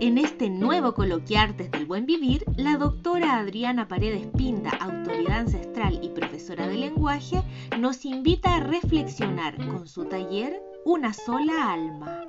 [0.00, 6.08] En este nuevo Coloquiartes del Buen Vivir, la doctora Adriana Paredes Pinda, autoridad ancestral y
[6.08, 7.42] profesora de lenguaje,
[7.78, 12.26] nos invita a reflexionar con su taller Una sola alma.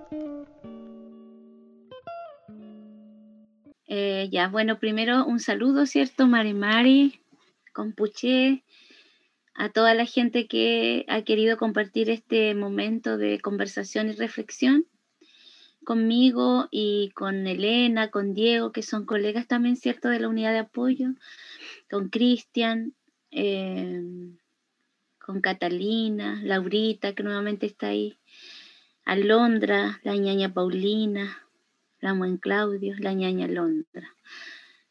[3.88, 6.28] Eh, ya, bueno, primero un saludo, ¿cierto?
[6.28, 7.20] Mari Mari,
[7.74, 8.64] Compuché,
[9.56, 14.86] a toda la gente que ha querido compartir este momento de conversación y reflexión
[15.86, 20.60] conmigo y con Elena, con Diego, que son colegas también, ¿cierto?, de la unidad de
[20.60, 21.12] apoyo,
[21.90, 22.94] con Cristian,
[23.32, 24.04] eh,
[25.20, 28.18] con Catalina, Laurita, que nuevamente está ahí,
[29.06, 31.42] Alondra, la ñaña Paulina,
[32.00, 34.16] la buen Claudio, la ñaña Alondra.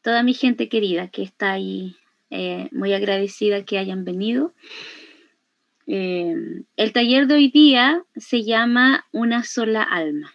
[0.01, 1.95] Toda mi gente querida que está ahí,
[2.29, 4.53] eh, muy agradecida que hayan venido.
[5.87, 6.35] Eh,
[6.75, 10.34] el taller de hoy día se llama Una sola alma.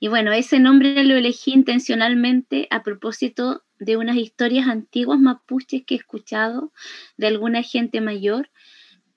[0.00, 5.94] Y bueno, ese nombre lo elegí intencionalmente a propósito de unas historias antiguas mapuches que
[5.94, 6.72] he escuchado
[7.16, 8.50] de alguna gente mayor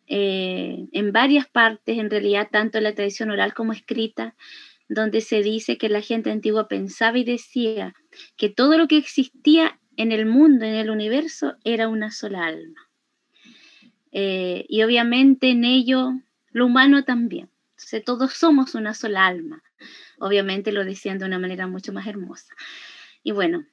[0.08, 4.36] eh, en varias partes, en realidad, tanto en la tradición oral como escrita,
[4.90, 7.94] donde se dice que la gente antigua pensaba y decía
[8.36, 12.90] que todo lo que existía en el mundo, en el universo, era una sola alma.
[14.12, 16.12] Eh, y obviamente en ello
[16.52, 17.50] lo humano también.
[17.72, 19.64] Entonces todos somos una sola alma
[20.20, 22.54] obviamente lo decían de una manera mucho más hermosa.
[23.24, 23.66] Y bueno,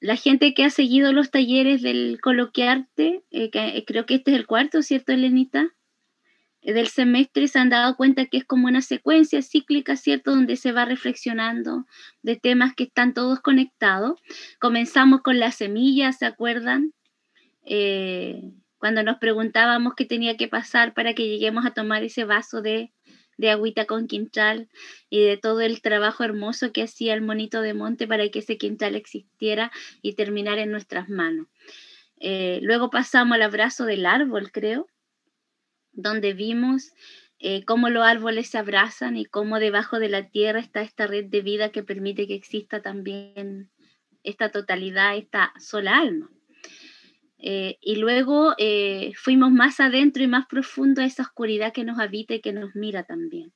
[0.00, 4.36] la gente que ha seguido los talleres del coloquiarte, eh, eh, creo que este es
[4.38, 5.74] el cuarto, ¿cierto, Elenita?
[6.62, 10.30] Eh, del semestre se han dado cuenta que es como una secuencia cíclica, ¿cierto?
[10.30, 11.86] Donde se va reflexionando
[12.22, 14.18] de temas que están todos conectados.
[14.58, 16.92] Comenzamos con la semilla, ¿se acuerdan?
[18.78, 22.90] cuando nos preguntábamos qué tenía que pasar para que lleguemos a tomar ese vaso de
[23.40, 24.68] de Agüita con Quintal
[25.08, 28.58] y de todo el trabajo hermoso que hacía el monito de monte para que ese
[28.58, 29.72] quintal existiera
[30.02, 31.46] y terminara en nuestras manos.
[32.18, 34.88] Eh, luego pasamos al abrazo del árbol, creo,
[35.92, 36.92] donde vimos
[37.38, 41.24] eh, cómo los árboles se abrazan y cómo debajo de la tierra está esta red
[41.24, 43.70] de vida que permite que exista también
[44.22, 46.30] esta totalidad, esta sola alma.
[47.42, 51.98] Eh, y luego eh, fuimos más adentro y más profundo a esa oscuridad que nos
[51.98, 53.52] habita y que nos mira también.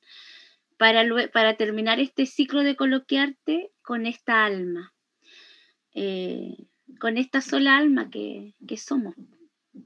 [0.77, 4.93] Para, para terminar este ciclo de coloquiarte con esta alma,
[5.93, 6.57] eh,
[6.99, 9.15] con esta sola alma que, que somos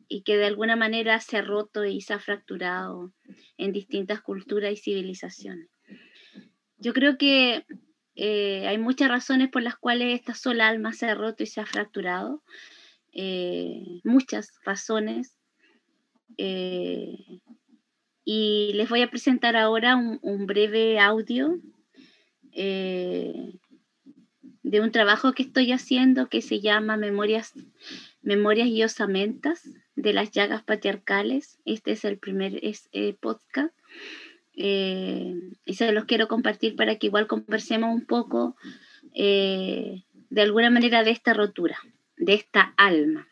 [0.07, 3.13] y que de alguna manera se ha roto y se ha fracturado
[3.57, 5.67] en distintas culturas y civilizaciones.
[6.77, 7.65] Yo creo que
[8.15, 11.65] hay muchas razones por las cuales esta sola alma se ha roto y se ha
[11.65, 12.43] fracturado,
[13.13, 15.35] eh, muchas razones.
[16.37, 17.41] Eh,
[18.23, 21.59] y les voy a presentar ahora un, breve audio
[22.51, 23.53] eh,
[24.61, 27.53] de un trabajo que estoy haciendo que se llama Memorias,
[28.21, 31.59] Memorias y Osamentas de las llagas patriarcales.
[31.65, 32.61] Este es el primer
[33.19, 33.73] podcast.
[34.53, 38.55] y se los quiero compartir para que igual conversemos un poco
[39.13, 40.03] de
[40.41, 41.79] alguna manera de esta rotura
[42.19, 43.27] de esta alma.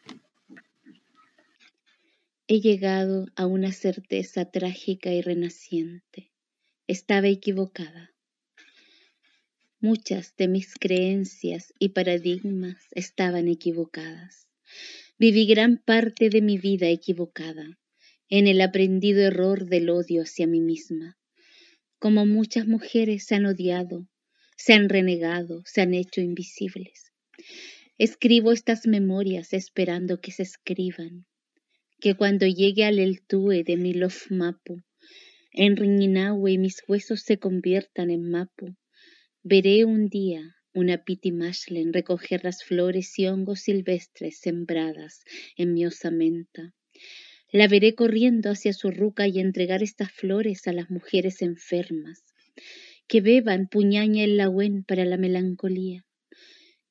[2.48, 6.32] He llegado a una certeza trágica y renaciente.
[6.88, 8.14] Estaba equivocada.
[9.82, 14.48] Muchas de mis creencias y paradigmas estaban equivocadas.
[15.20, 17.78] Viví gran parte de mi vida equivocada,
[18.30, 21.18] en el aprendido error del odio hacia mí misma.
[22.00, 24.08] Como muchas mujeres se han odiado,
[24.56, 27.12] se han renegado, se han hecho invisibles.
[28.00, 31.26] Escribo estas memorias esperando que se escriban,
[32.00, 34.84] que cuando llegue al Eltue de mi Lofmapu,
[35.52, 38.76] en Ringinahue mis huesos se conviertan en mapu,
[39.42, 40.44] veré un día
[40.76, 45.24] una piti mashlen recoger las flores y hongos silvestres sembradas
[45.56, 46.76] en mi osamenta.
[47.52, 52.22] La veré corriendo hacia su ruca y entregar estas flores a las mujeres enfermas,
[53.08, 56.07] que beban puñaña el lahuén para la melancolía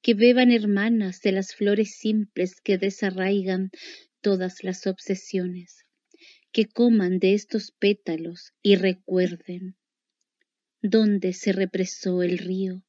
[0.06, 3.72] que beban hermanas de las flores simples que desarraigan
[4.20, 5.84] todas las obsesiones,
[6.52, 9.74] que coman de estos pétalos y recuerden
[10.80, 12.84] dónde se represó el río,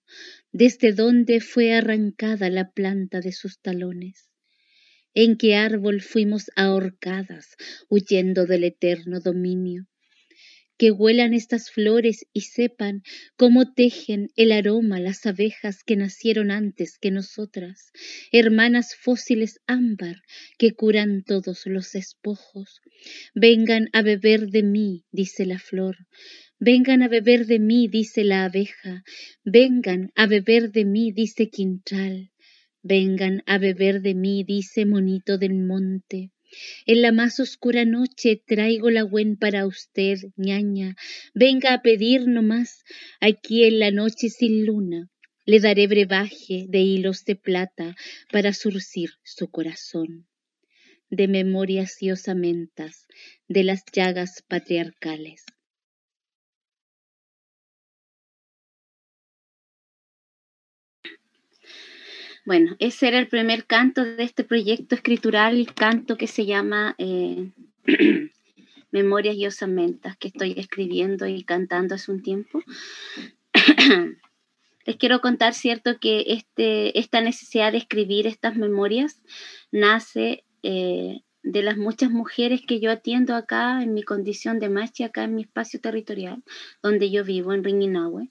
[0.52, 4.30] desde dónde fue arrancada la planta de sus talones,
[5.16, 7.56] en qué árbol fuimos ahorcadas
[7.90, 9.88] huyendo del eterno dominio,
[10.78, 13.04] que huelan estas flores y sepan
[13.36, 17.92] cómo tejen el aroma las abejas que nacieron antes que nosotras,
[18.32, 20.22] hermanas fósiles ámbar
[20.58, 22.82] que curan todos los despojos.
[23.34, 25.98] Vengan a beber de mí, dice la flor,
[26.60, 29.04] Vengan a beber de mí, dice la abeja,
[29.44, 32.32] vengan a beber de mí, dice Quintral,
[32.82, 36.32] vengan a beber de mí, dice monito del monte.
[36.86, 40.96] En la más oscura noche traigo la buen para usted, ñaña.
[41.34, 42.84] Venga a pedir nomás,
[43.20, 45.10] aquí en la noche sin luna.
[45.46, 47.96] Le daré brebaje de hilos de plata
[48.32, 50.28] para surcir su corazón.
[51.10, 53.08] De memorias y osamentas
[53.48, 55.46] de las llagas patriarcales.
[62.48, 66.96] Bueno, ese era el primer canto de este proyecto escritural, el canto que se llama
[66.98, 67.52] eh,
[68.92, 72.62] Memorias y Osamentas, que estoy escribiendo y cantando hace un tiempo.
[74.86, 79.22] Les quiero contar, cierto, que este, esta necesidad de escribir estas memorias
[79.74, 85.04] nace eh, de las muchas mujeres que yo atiendo acá en mi condición de machi,
[85.04, 86.42] acá en mi espacio territorial,
[86.82, 88.30] donde yo vivo, en Ringinahue.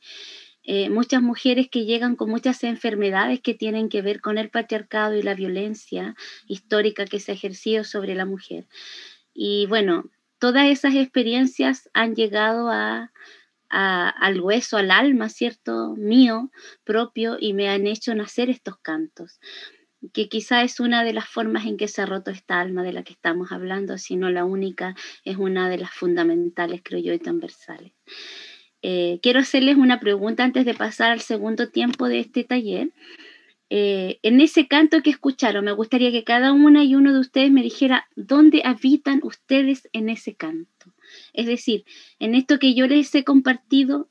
[0.67, 5.15] Eh, muchas mujeres que llegan con muchas enfermedades que tienen que ver con el patriarcado
[5.15, 6.17] y la violencia
[6.49, 8.67] histórica que se ha ejercido sobre la mujer.
[9.33, 10.11] Y bueno,
[10.41, 13.13] todas esas experiencias han llegado a,
[13.69, 15.95] al hueso, al alma, ¿cierto?
[15.97, 16.51] Mío
[16.85, 19.39] propio y me han hecho nacer estos cantos
[20.12, 22.93] que quizá es una de las formas en que se ha roto esta alma de
[22.93, 27.12] la que estamos hablando, si no la única, es una de las fundamentales, creo yo,
[27.12, 27.93] y transversales.
[28.82, 32.93] Eh, quiero hacerles una pregunta antes de pasar al segundo tiempo de este taller.
[33.69, 37.50] Eh, en ese canto que escucharon, me gustaría que cada una y uno de ustedes
[37.50, 40.94] me dijera dónde habitan ustedes en ese canto.
[41.32, 41.84] Es decir,
[42.19, 44.08] en esto que yo les he compartido,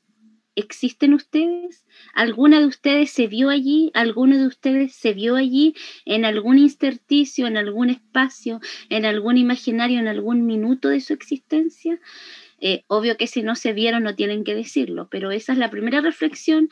[0.56, 1.86] ¿existen ustedes?
[2.12, 3.90] ¿Alguna de ustedes se vio allí?
[3.94, 5.74] ¿Alguno de ustedes se vio allí
[6.04, 8.60] en algún intersticio, en algún espacio,
[8.90, 11.98] en algún imaginario, en algún minuto de su existencia?
[12.58, 15.70] Eh, obvio que si no se vieron no tienen que decirlo, pero esa es la
[15.70, 16.68] primera reflexión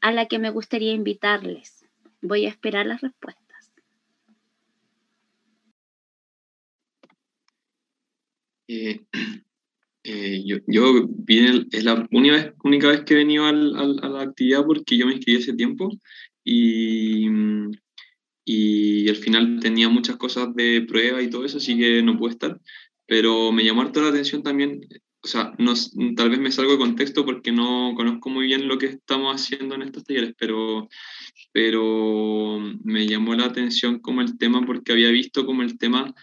[0.00, 1.84] a la que me gustaría invitarles.
[2.20, 3.72] Voy a esperar las respuestas.
[8.66, 9.00] Eh,
[10.04, 14.98] eh, yo, yo vine, es la única vez, que he venido a la actividad porque
[14.98, 15.90] yo me inscribí hace tiempo
[16.44, 17.26] y,
[18.44, 22.32] y al final tenía muchas cosas de prueba y todo eso, así que no pude
[22.32, 22.60] estar.
[23.06, 24.80] Pero me llamó harto la atención también
[25.20, 25.74] o sea, no,
[26.16, 29.74] tal vez me salgo de contexto porque no conozco muy bien lo que estamos haciendo
[29.74, 30.88] en estos talleres, pero,
[31.52, 36.14] pero me llamó la atención como el tema porque había visto como el tema,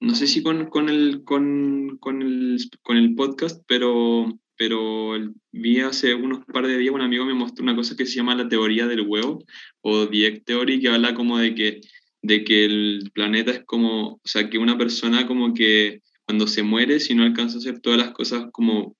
[0.00, 5.12] no sé si con, con, el, con, con, el, con el podcast, pero, pero
[5.50, 8.34] vi hace unos par de días un amigo me mostró una cosa que se llama
[8.34, 9.42] la teoría del huevo
[9.80, 11.80] o The Egg Theory, que habla como de que,
[12.20, 16.62] de que el planeta es como, o sea, que una persona como que cuando se
[16.62, 18.96] muere, si no alcanza a hacer todas las cosas como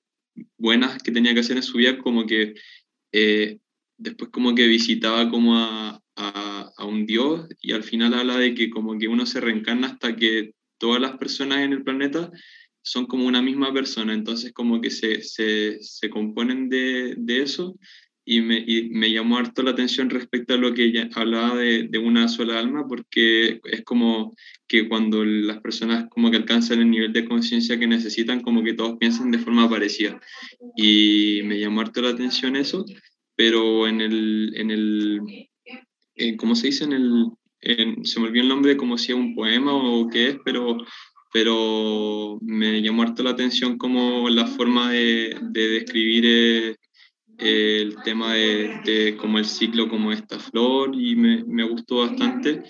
[0.58, 2.54] buenas que tenía que hacer en su vida, como que
[3.12, 3.58] eh,
[3.96, 8.70] después como que visitaba como a, a, un dios y al final habla de que
[8.70, 12.30] como que uno se reencarna hasta que todas las personas en el planeta
[12.82, 17.78] son como una misma persona, entonces como que se, se, se componen de, de, eso
[18.24, 21.84] y me, y me, llamó harto la atención respecto a lo que ella hablaba de,
[21.84, 24.34] de, una sola alma, porque es como
[24.66, 28.72] que cuando las personas como que alcanzan el nivel de conciencia que necesitan, como que
[28.72, 30.20] todos piensan de forma parecida.
[30.76, 32.86] Y me llamó harto la atención eso,
[33.36, 35.20] pero en el, en el
[36.14, 36.84] eh, ¿cómo se dice?
[36.84, 37.26] En el,
[38.04, 40.78] se me olvidó el nombre como si es un poema o qué es, pero
[41.32, 46.76] pero me llamó harto la atención como la forma de, de describir eh,
[47.38, 52.62] el tema de, de, como el ciclo como esta flor y me, me gustó bastante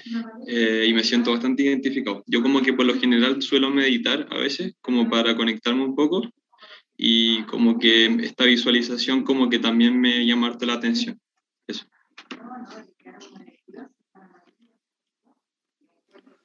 [0.46, 2.22] eh, y me siento bastante identificado.
[2.26, 6.22] Yo como que por lo general suelo meditar a veces como para conectarme un poco
[6.96, 11.20] y como que esta visualización como que también me llama harto la atención.
[11.66, 11.86] Eso.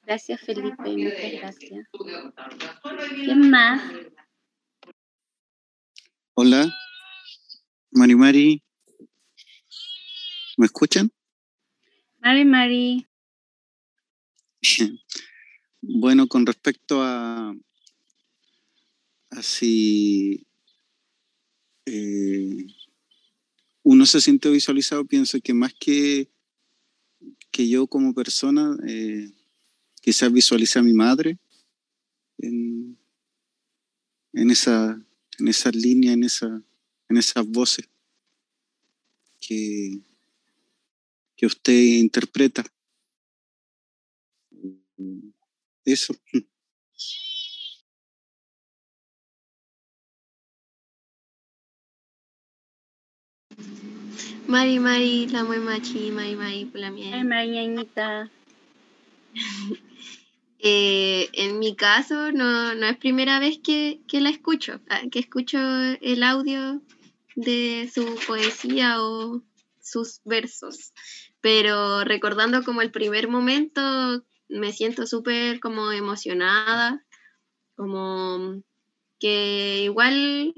[0.06, 1.88] Gracias Felipe, muchas gracias.
[3.24, 3.82] ¿Quién más?
[6.34, 6.74] Hola,
[7.92, 8.64] Mari Mari,
[10.58, 11.12] ¿me escuchan?
[12.20, 13.08] Mari Mari.
[15.82, 17.56] bueno, con respecto a,
[19.42, 20.46] si
[21.86, 22.68] eh,
[23.82, 26.30] uno se siente visualizado, pienso que más que,
[27.50, 29.32] que yo como persona, eh,
[30.00, 31.40] quizás visualice a mi madre
[32.38, 33.00] en,
[34.34, 35.04] en, esa,
[35.40, 36.64] en esa línea, en esa
[37.10, 37.90] en esas voces
[39.40, 40.00] que,
[41.36, 42.64] que usted interpreta.
[45.86, 46.16] Eso.
[54.48, 57.16] Mari Mari, la muy machi, Mari Mari, por la mía.
[57.16, 58.30] Ay, Marianita.
[60.62, 65.20] Eh, en mi caso, no, no es primera vez que, que la escucho, ah, que
[65.20, 66.82] escucho el audio
[67.40, 69.42] de su poesía o
[69.82, 70.94] sus versos.
[71.42, 77.06] Pero recordando como el primer momento, me siento súper como emocionada,
[77.76, 78.62] como
[79.20, 80.54] que igual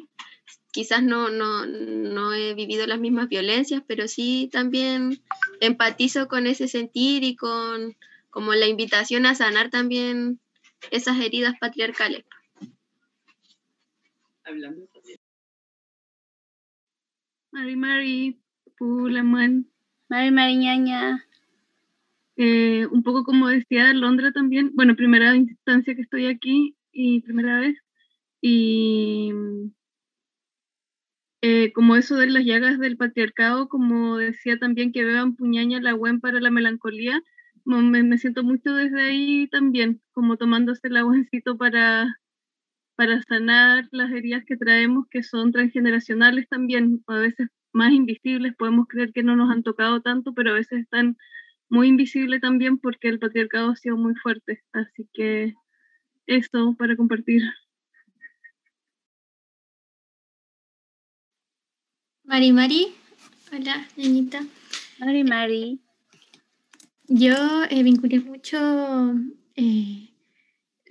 [0.71, 5.21] quizás no, no, no he vivido las mismas violencias, pero sí también
[5.59, 7.95] empatizo con ese sentir y con
[8.31, 10.39] como la invitación a sanar también
[10.89, 12.23] esas heridas patriarcales.
[14.45, 14.90] Hablando
[17.51, 18.39] Mari Mari,
[18.77, 19.67] Pulaman.
[20.09, 21.25] Mari Mariñaña.
[22.37, 27.59] Eh, un poco como decía Londra también, bueno, primera instancia que estoy aquí y primera
[27.59, 27.77] vez,
[28.41, 29.31] y
[31.41, 35.93] eh, como eso de las llagas del patriarcado, como decía también que beban puñaña la
[35.93, 37.21] buen para la melancolía,
[37.65, 42.17] me, me, siento mucho desde ahí también, como tomándose el aguancito para,
[43.01, 48.85] para sanar las heridas que traemos, que son transgeneracionales también, a veces más invisibles, podemos
[48.87, 51.17] creer que no nos han tocado tanto, pero a veces están
[51.67, 54.61] muy invisibles también porque el patriarcado ha sido muy fuerte.
[54.71, 55.55] Así que
[56.27, 57.41] esto para compartir.
[62.23, 62.93] Mari Mari,
[63.51, 64.41] hola, niñita.
[64.99, 65.81] Mari Mari.
[67.07, 68.59] Yo eh, vinculé mucho
[69.55, 70.10] eh,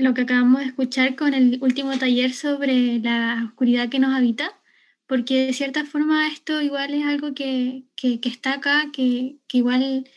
[0.01, 4.53] lo que acabamos de escuchar con el último taller sobre la oscuridad que nos habita,
[5.07, 9.59] porque de cierta forma esto igual es algo que, que, que está acá, que, que,
[9.59, 10.09] igual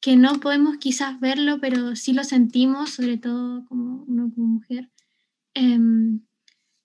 [0.00, 4.90] que no podemos quizás verlo, pero sí lo sentimos, sobre todo como uno como mujer.
[5.54, 5.78] Eh,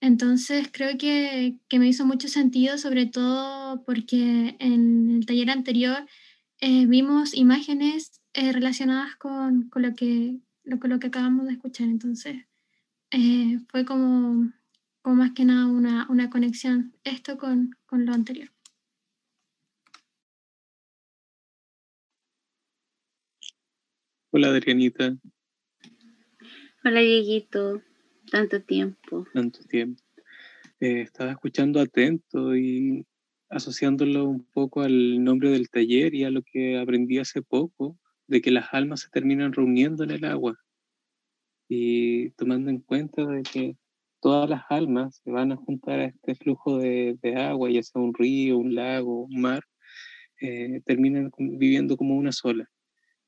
[0.01, 6.05] entonces creo que, que, me hizo mucho sentido, sobre todo porque en el taller anterior
[6.59, 11.53] eh, vimos imágenes eh, relacionadas con, con, lo que, lo, con lo que acabamos de
[11.53, 11.87] escuchar.
[11.87, 12.45] Entonces,
[13.11, 14.51] eh, fue como,
[15.01, 18.49] como, más que nada una, una conexión, esto con, con, lo anterior.
[24.31, 25.15] Hola, Adrianita.
[26.83, 27.81] Hola, Dieguito.
[28.29, 29.25] Tanto tiempo.
[29.33, 30.01] Tanto tiempo.
[30.81, 33.05] Eh, estaba escuchando atento y
[33.49, 38.41] asociándolo un poco al nombre del taller y a lo que aprendí hace poco de
[38.41, 40.57] que las almas se terminan reuniendo en el agua
[41.67, 43.77] y tomando en cuenta de que
[44.21, 48.01] todas las almas se van a juntar a este flujo de, de agua, ya sea
[48.01, 49.63] un río, un lago, un mar,
[50.41, 52.69] eh, terminan viviendo como una sola.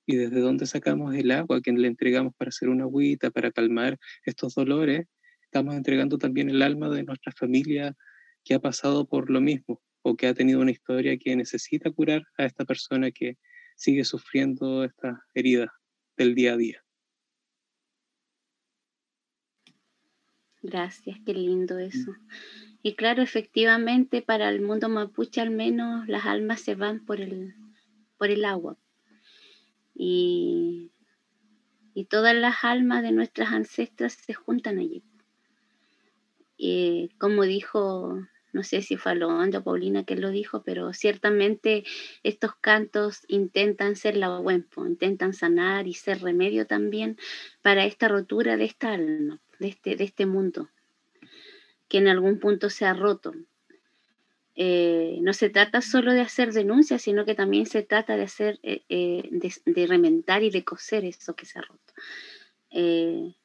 [0.05, 3.97] Y desde dónde sacamos el agua que le entregamos para hacer una agüita, para calmar
[4.25, 5.05] estos dolores,
[5.43, 7.93] estamos entregando también el alma de nuestra familia
[8.43, 12.23] que ha pasado por lo mismo o que ha tenido una historia que necesita curar
[12.37, 13.37] a esta persona que
[13.77, 15.71] sigue sufriendo esta herida
[16.17, 16.83] del día a día.
[20.61, 22.13] Gracias, qué lindo eso.
[22.81, 27.55] Y claro, efectivamente, para el mundo mapuche al menos las almas se van por el,
[28.17, 28.77] por el agua.
[29.93, 30.91] Y,
[31.93, 35.03] y todas las almas de nuestras ancestras se juntan allí.
[36.57, 41.83] Y como dijo no sé si fue Alondra o Paulina que lo dijo, pero ciertamente
[42.23, 47.19] estos cantos intentan ser la huempo, intentan sanar y ser remedio también
[47.61, 50.69] para esta rotura de esta alma, de este, de este mundo,
[51.87, 53.31] que en algún punto se ha roto.
[54.55, 58.59] Eh, no se trata solo de hacer denuncias, sino que también se trata de hacer,
[58.63, 61.93] eh, eh, de, de, y de coser eso que se ha roto.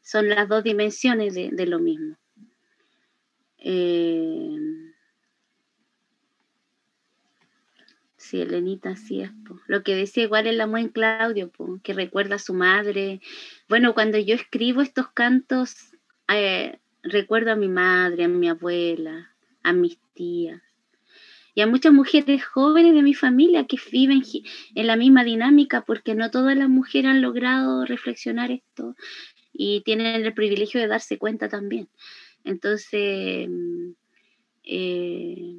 [0.01, 2.17] Son las dos dimensiones de, lo mismo.
[8.33, 9.31] Sí, Elenita, sí es.
[9.67, 13.21] Lo que decía igual el buen Claudio, po, que recuerda a su madre.
[13.69, 15.75] Bueno, cuando yo escribo estos cantos,
[16.33, 20.63] eh, recuerdo a mi madre, a mi abuela, a mis tías
[21.55, 24.23] y a muchas mujeres jóvenes de mi familia que viven
[24.77, 28.97] en la misma dinámica, porque no todas las mujeres han logrado reflexionar esto
[29.53, 31.91] y tienen el privilegio de darse cuenta también.
[32.45, 33.51] Entonces,
[34.65, 35.57] eh,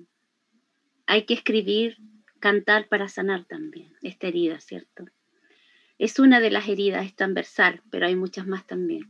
[1.06, 1.98] hay que escribir
[2.44, 5.06] cantar para sanar también esta herida, ¿cierto?
[5.98, 9.10] Es una de las heridas, es transversal, pero hay muchas más también.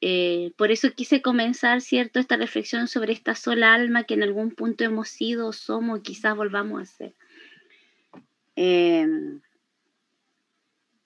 [0.00, 4.52] Eh, por eso quise comenzar, ¿cierto?, esta reflexión sobre esta sola alma que en algún
[4.52, 7.14] punto hemos sido, somos y quizás volvamos a ser.
[8.56, 9.06] Eh,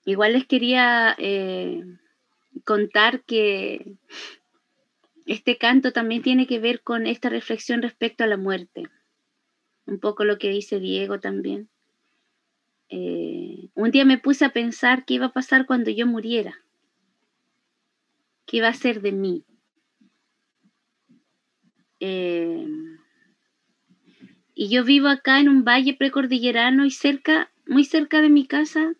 [0.05, 1.83] igual les quería eh,
[2.63, 3.97] contar que
[5.25, 8.83] este canto también tiene que ver con esta reflexión respecto a la muerte
[9.93, 11.69] un poco lo que dice Diego también.
[12.89, 16.59] Eh, un día me puse a pensar qué iba a pasar cuando yo muriera,
[18.45, 19.45] qué iba a ser de mí.
[21.99, 22.67] Eh,
[24.55, 28.93] y yo vivo acá en un valle precordillerano y cerca, muy cerca de mi casa,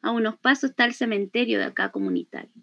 [0.00, 2.62] a unos pasos está el cementerio de acá comunitario.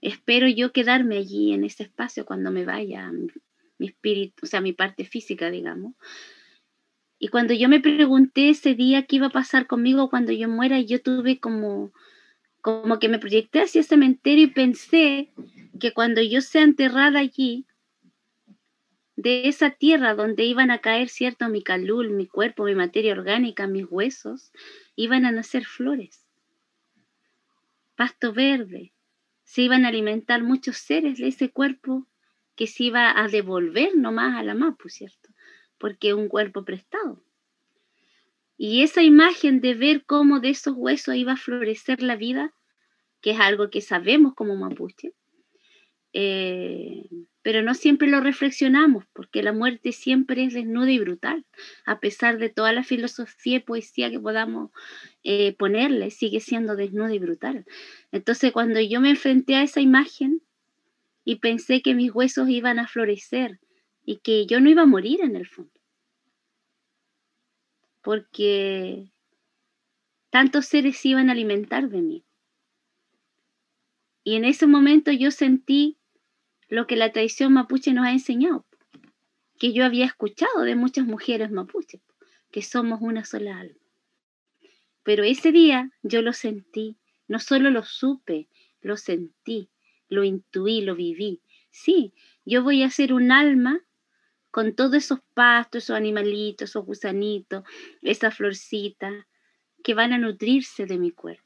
[0.00, 3.10] Espero yo quedarme allí en ese espacio cuando me vaya,
[3.78, 5.94] mi espíritu, o sea, mi parte física, digamos.
[7.18, 10.80] Y cuando yo me pregunté ese día qué iba a pasar conmigo cuando yo muera,
[10.80, 11.92] yo tuve como,
[12.60, 15.30] como que me proyecté hacia el cementerio y pensé
[15.80, 17.66] que cuando yo sea enterrada allí,
[19.16, 23.66] de esa tierra donde iban a caer, cierto, mi calul, mi cuerpo, mi materia orgánica,
[23.66, 24.52] mis huesos,
[24.94, 26.26] iban a nacer flores,
[27.96, 28.92] pasto verde,
[29.42, 32.06] se iban a alimentar muchos seres de ese cuerpo
[32.56, 35.28] que se iba a devolver nomás a la Mapu, ¿cierto?
[35.78, 37.22] Porque es un cuerpo prestado.
[38.56, 42.54] Y esa imagen de ver cómo de esos huesos iba a florecer la vida,
[43.20, 45.12] que es algo que sabemos como mapuche,
[46.12, 47.04] eh,
[47.42, 51.44] pero no siempre lo reflexionamos, porque la muerte siempre es desnuda y brutal,
[51.84, 54.70] a pesar de toda la filosofía y poesía que podamos
[55.22, 57.66] eh, ponerle, sigue siendo desnuda y brutal.
[58.12, 60.40] Entonces, cuando yo me enfrenté a esa imagen
[61.26, 63.58] y pensé que mis huesos iban a florecer
[64.04, 65.72] y que yo no iba a morir en el fondo,
[68.00, 69.10] porque
[70.30, 72.24] tantos seres iban a alimentar de mí.
[74.22, 75.98] Y en ese momento yo sentí
[76.68, 78.64] lo que la tradición mapuche nos ha enseñado,
[79.58, 82.02] que yo había escuchado de muchas mujeres mapuches,
[82.52, 83.80] que somos una sola alma.
[85.02, 88.48] Pero ese día yo lo sentí, no solo lo supe,
[88.80, 89.70] lo sentí,
[90.08, 91.42] lo intuí, lo viví.
[91.70, 93.80] Sí, yo voy a ser un alma
[94.50, 97.64] con todos esos pastos, esos animalitos, esos gusanitos,
[98.02, 99.26] esa florcita,
[99.84, 101.44] que van a nutrirse de mi cuerpo.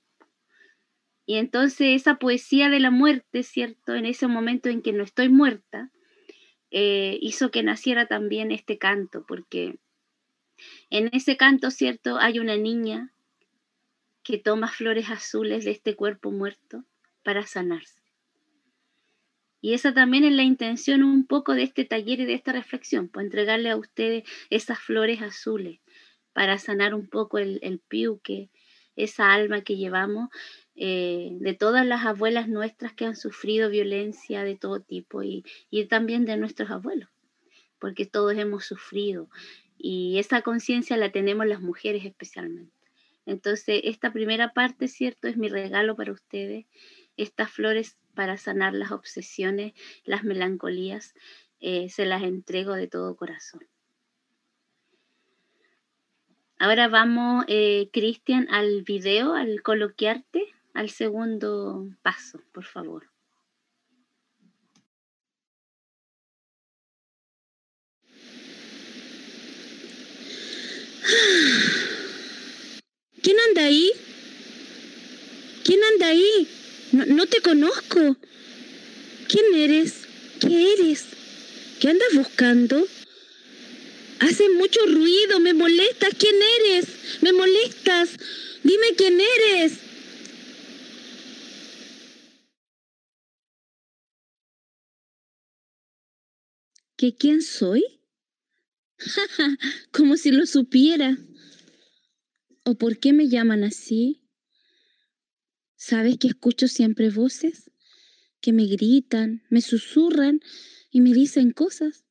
[1.27, 3.95] Y entonces esa poesía de la muerte, ¿cierto?
[3.95, 5.91] En ese momento en que no estoy muerta,
[6.71, 9.79] eh, hizo que naciera también este canto, porque
[10.91, 12.19] en ese canto, ¿cierto?
[12.19, 13.13] Hay una niña
[14.23, 16.85] que toma flores azules de este cuerpo muerto
[17.23, 18.00] para sanarse.
[19.61, 23.09] Y esa también es la intención un poco de este taller y de esta reflexión,
[23.09, 25.81] pues entregarle a ustedes esas flores azules
[26.33, 28.51] para sanar un poco el, el piuque,
[28.97, 30.29] esa alma que llevamos
[30.75, 35.85] eh, de todas las abuelas nuestras que han sufrido violencia de todo tipo y, y
[35.87, 37.09] también de nuestros abuelos,
[37.79, 39.29] porque todos hemos sufrido
[39.77, 42.73] y esa conciencia la tenemos las mujeres especialmente.
[43.27, 45.29] Entonces, esta primera parte, ¿cierto?
[45.29, 46.67] Es mi regalo para ustedes,
[47.17, 49.73] estas flores para sanar las obsesiones,
[50.05, 51.15] las melancolías,
[51.61, 53.67] eh, se las entrego de todo corazón.
[56.59, 63.11] Ahora vamos, eh, Cristian, al video, al coloquiarte al segundo paso, por favor.
[73.23, 73.91] ¿Quién anda ahí?
[75.65, 76.49] ¿Quién anda ahí?
[76.93, 78.17] No, no, te conozco.
[79.29, 80.07] ¿Quién eres?
[80.41, 81.05] ¿Qué eres?
[81.81, 82.87] ¿Qué andas buscando?
[84.21, 86.11] Hace mucho ruido, me molestas.
[86.19, 86.87] ¿Quién eres?
[87.23, 88.11] Me molestas.
[88.63, 89.73] Dime quién eres.
[96.97, 97.83] ¿Que quién soy?
[99.93, 101.17] Como si lo supiera.
[102.65, 104.20] ¿O por qué me llaman así?
[105.83, 107.71] ¿Sabes que escucho siempre voces
[108.43, 110.41] que me gritan, me susurran
[110.91, 112.05] y me dicen cosas?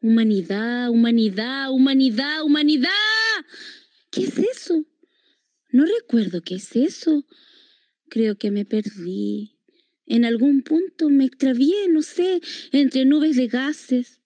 [0.00, 2.88] Humanidad, humanidad, humanidad, humanidad.
[4.12, 4.86] ¿Qué es eso?
[5.72, 7.26] No recuerdo qué es eso.
[8.08, 9.58] Creo que me perdí.
[10.06, 14.20] En algún punto me extravié, no sé, entre nubes de gases,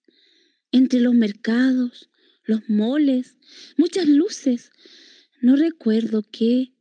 [0.71, 2.07] entre los mercados,
[2.43, 3.35] los moles,
[3.77, 4.69] muchas luces.
[5.41, 6.71] No recuerdo qué,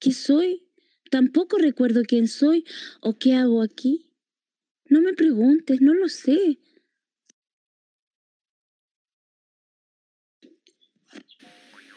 [0.00, 0.67] qué soy.
[1.10, 2.64] Tampoco recuerdo quién soy
[3.00, 4.06] o qué hago aquí.
[4.86, 6.58] No me preguntes, no lo sé.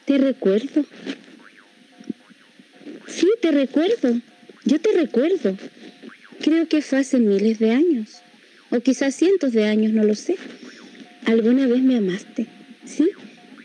[0.05, 0.85] Te recuerdo.
[3.07, 4.19] Sí, te recuerdo.
[4.65, 5.57] Yo te recuerdo.
[6.41, 8.21] Creo que fue hace miles de años,
[8.71, 10.37] o quizás cientos de años, no lo sé.
[11.25, 12.47] ¿Alguna vez me amaste?
[12.83, 13.11] ¿Sí?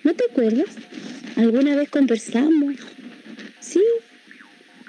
[0.04, 0.76] ¿No te acuerdas?
[1.36, 2.76] ¿Alguna vez conversamos?
[3.60, 3.82] Sí.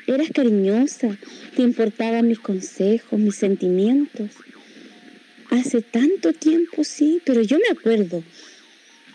[0.07, 1.17] Eras cariñosa,
[1.53, 4.31] te importaban mis consejos, mis sentimientos.
[5.49, 8.23] Hace tanto tiempo, sí, pero yo me acuerdo.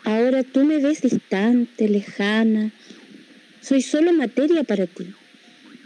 [0.05, 2.72] Ahora tú me ves distante, lejana.
[3.62, 5.07] Soy solo materia para ti.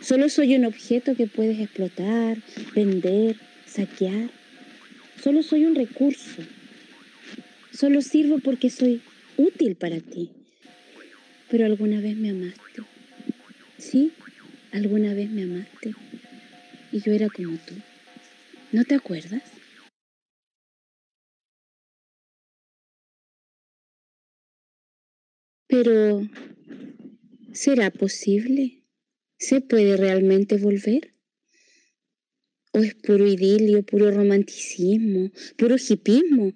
[0.01, 2.39] Solo soy un objeto que puedes explotar,
[2.75, 4.31] vender, saquear.
[5.23, 6.43] Solo soy un recurso.
[7.73, 9.03] Solo sirvo porque soy
[9.37, 10.31] útil para ti.
[11.49, 12.83] Pero alguna vez me amaste.
[13.79, 14.13] Sí,
[14.77, 15.95] alguna vez me amaste.
[16.93, 17.75] Y yo era como tú.
[18.73, 19.43] ¿No te acuerdas?
[25.67, 26.23] Pero,
[27.53, 28.83] ¿será posible?
[29.39, 31.15] ¿Se puede realmente volver?
[32.73, 36.53] ¿O es puro idilio, puro romanticismo, puro hipismo,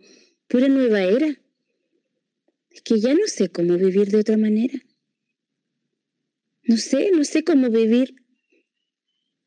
[0.47, 1.29] pura nueva era?
[2.71, 4.79] Es que ya no sé cómo vivir de otra manera.
[6.63, 8.15] No sé, no sé cómo vivir.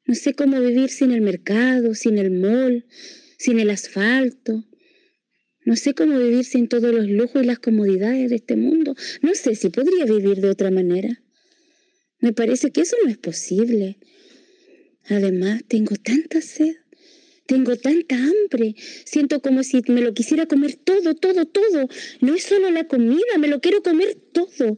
[0.06, 2.86] No sé cómo vivir sin el mercado, sin el mall,
[3.38, 4.66] sin el asfalto.
[5.66, 8.96] No sé cómo vivir sin todos los lujos y las comodidades de este mundo.
[9.22, 11.22] No sé si podría vivir de otra manera.
[12.20, 13.98] Me parece que eso no es posible.
[15.06, 16.76] Además, tengo tanta sed,
[17.46, 21.90] tengo tanta hambre, siento como si me lo quisiera comer todo, todo, todo.
[22.22, 24.78] No es solo la comida, me lo quiero comer todo.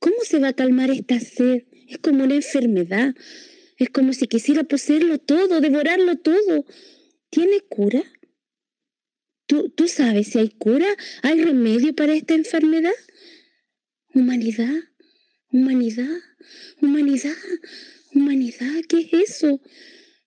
[0.00, 1.64] ¿Cómo se va a calmar esta sed?
[1.88, 3.14] Es como una enfermedad.
[3.76, 6.64] Es como si quisiera poseerlo todo, devorarlo todo.
[7.30, 8.02] ¿Tiene cura?
[9.46, 10.86] ¿Tú, ¿Tú sabes si hay cura?
[11.22, 12.92] ¿Hay remedio para esta enfermedad?
[14.14, 14.74] Humanidad,
[15.50, 16.08] humanidad.
[16.80, 17.36] Humanidad,
[18.14, 19.60] humanidad, ¿qué es eso?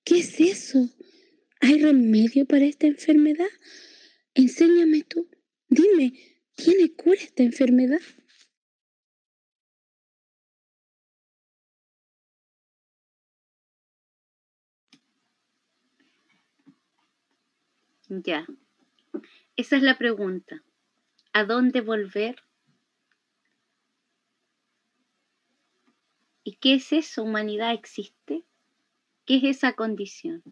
[0.03, 0.89] ¿Qué es eso?
[1.61, 3.47] ¿Hay remedio para esta enfermedad?
[4.33, 5.29] Enséñame tú.
[5.69, 6.13] Dime,
[6.55, 8.01] ¿tiene cura esta enfermedad?
[18.13, 18.45] Ya.
[19.55, 20.61] Esa es la pregunta.
[21.31, 22.43] ¿A dónde volver?
[26.43, 27.23] ¿Y qué es eso?
[27.23, 28.43] ¿Humanidad existe?
[29.23, 30.43] ¿Qué es esa condición?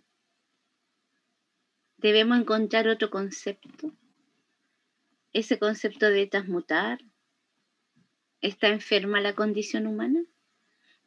[1.98, 3.92] ¿Debemos encontrar otro concepto?
[5.34, 7.00] ¿Ese concepto de transmutar?
[8.40, 10.24] ¿Está enferma la condición humana?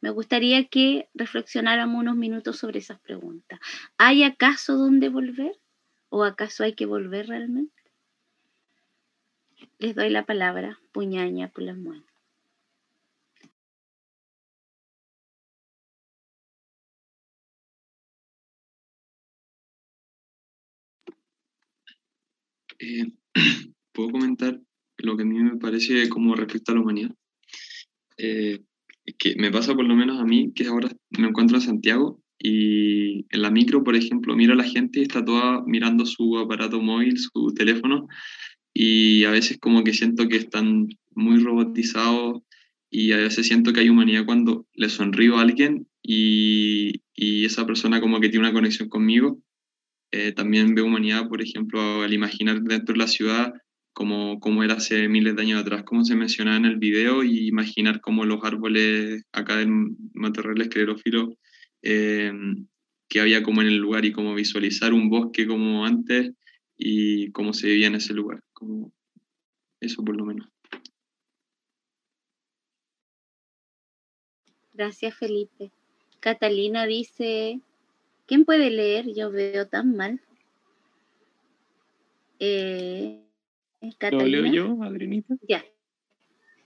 [0.01, 3.59] Me gustaría que reflexionáramos unos minutos sobre esas preguntas.
[3.97, 5.62] ¿Hay acaso dónde volver?
[6.15, 7.81] ¿O acaso hay que volver realmente?
[9.79, 12.05] Les doy la palabra, puñaña manos.
[22.77, 23.11] Eh,
[23.91, 24.61] puedo comentar
[24.97, 27.15] lo que a mí me parece como respecto a la humanidad.
[28.17, 28.59] Eh,
[29.17, 33.25] que me pasa por lo menos a mí, que ahora me encuentro en Santiago y
[33.33, 36.81] en la micro, por ejemplo, miro a la gente y está toda mirando su aparato
[36.81, 38.07] móvil, su teléfono,
[38.73, 42.41] y a veces como que siento que están muy robotizados
[42.89, 47.65] y a veces siento que hay humanidad cuando le sonrío a alguien y, y esa
[47.65, 49.41] persona como que tiene una conexión conmigo.
[50.11, 53.53] Eh, también veo humanidad, por ejemplo, al imaginar dentro de la ciudad
[53.93, 57.47] como, como era hace miles de años atrás, como se mencionaba en el video, y
[57.47, 61.37] imaginar cómo los árboles acá en Matorral Esclerófilo,
[61.83, 62.33] eh,
[63.07, 66.31] que había como en el lugar, y como visualizar un bosque como antes
[66.77, 68.91] y cómo se vivía en ese lugar, como
[69.79, 70.47] eso por lo menos.
[74.73, 75.71] Gracias, Felipe.
[76.19, 77.61] Catalina dice,
[78.25, 79.13] ¿Quién puede leer?
[79.13, 80.19] Yo veo tan mal.
[82.39, 83.21] Eh,
[84.11, 85.35] ¿Lo leo yo, Adrianita?
[85.47, 85.63] Ya.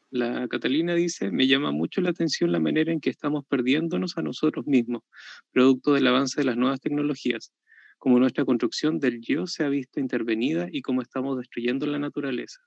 [0.09, 4.21] La Catalina dice, me llama mucho la atención la manera en que estamos perdiéndonos a
[4.21, 5.03] nosotros mismos,
[5.51, 7.53] producto del avance de las nuevas tecnologías,
[7.97, 12.61] como nuestra construcción del yo se ha visto intervenida y cómo estamos destruyendo la naturaleza.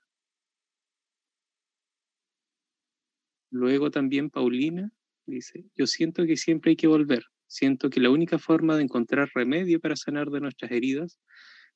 [3.49, 4.91] Luego también Paulina
[5.25, 9.29] dice, yo siento que siempre hay que volver, Siento que la única forma de encontrar
[9.35, 11.19] remedio para sanar de nuestras heridas,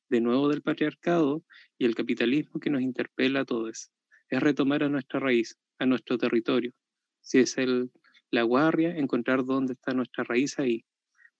[0.07, 1.43] de nuevo del patriarcado
[1.77, 3.91] y el capitalismo que nos interpela a todos,
[4.29, 6.73] es retomar a nuestra raíz, a nuestro territorio.
[7.21, 7.91] Si es el,
[8.31, 10.85] la guardia, encontrar dónde está nuestra raíz ahí,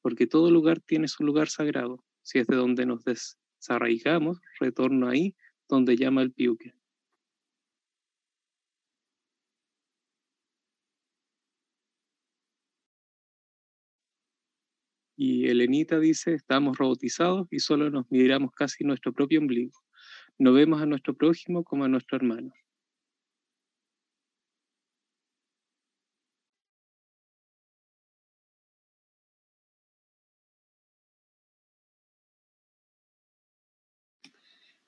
[0.02, 2.04] porque todo lugar tiene su lugar sagrado.
[2.22, 5.36] Si es de donde nos desarraigamos, retorno ahí
[5.68, 6.74] donde llama el piuque.
[15.18, 19.80] Y Elenita dice, estamos robotizados y solo nos miramos casi nuestro propio ombligo.
[20.38, 22.52] No vemos a nuestro prójimo como a nuestro hermano.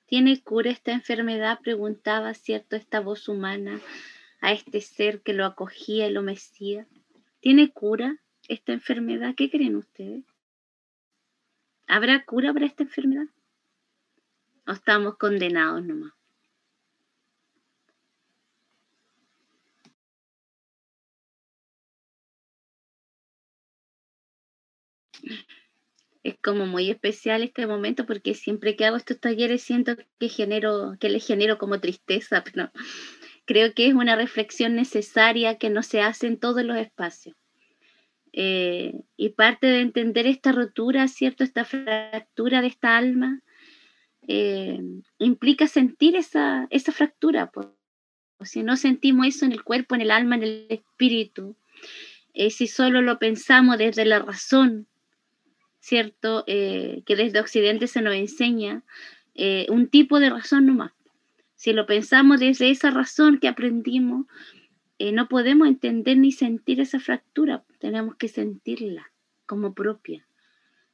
[0.08, 1.60] ¿Tiene cura esta enfermedad?
[1.62, 2.76] Preguntaba, ¿cierto?
[2.76, 3.78] Esta voz humana
[4.40, 6.86] a este ser que lo acogía y lo mecía.
[7.40, 8.16] ¿Tiene cura
[8.48, 9.34] esta enfermedad?
[9.36, 10.24] ¿Qué creen ustedes?
[11.86, 13.26] ¿Habrá cura para esta enfermedad?
[14.66, 16.17] ¿O estamos condenados nomás?
[26.28, 30.96] Es como muy especial este momento porque siempre que hago estos talleres siento que genero,
[31.00, 32.70] que les genero como tristeza, pero
[33.44, 37.36] creo que es una reflexión necesaria que no se hace en todos los espacios.
[38.32, 41.44] Eh, y parte de entender esta rotura, ¿cierto?
[41.44, 43.42] Esta fractura de esta alma,
[44.28, 44.78] eh,
[45.18, 47.50] implica sentir esa, esa fractura.
[47.50, 47.68] Pues.
[48.42, 51.56] Si no sentimos eso en el cuerpo, en el alma, en el espíritu,
[52.34, 54.86] eh, si solo lo pensamos desde la razón,
[55.80, 56.44] ¿cierto?
[56.46, 58.82] Eh, que desde Occidente se nos enseña
[59.34, 60.92] eh, un tipo de razón nomás.
[61.54, 64.26] Si lo pensamos desde esa razón que aprendimos,
[64.98, 69.12] eh, no podemos entender ni sentir esa fractura, tenemos que sentirla
[69.46, 70.26] como propia.